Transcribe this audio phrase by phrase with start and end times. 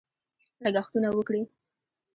[0.63, 1.41] لګښتونه وکړي.